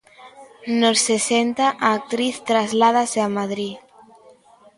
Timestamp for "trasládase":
2.49-3.19